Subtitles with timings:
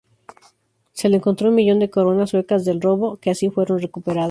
[0.93, 4.19] Se le encontró un millón de coronas suecas del robo, que así fueron recuperadas.